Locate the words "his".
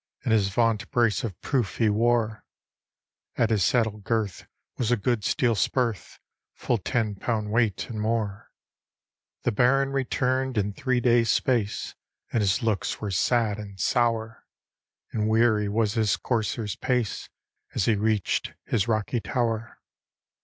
0.33-0.49, 3.51-3.63, 12.41-12.63, 15.93-16.17, 18.65-18.87